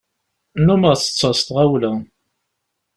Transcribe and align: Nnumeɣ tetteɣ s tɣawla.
Nnumeɣ 0.59 0.93
tetteɣ 0.95 1.33
s 1.39 1.41
tɣawla. 1.47 1.91